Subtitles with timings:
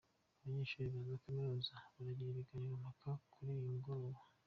[0.39, 4.19] Abanyeshuri ba zakaminuza baragira ikiganiro mpaka kuri uyu mugoroba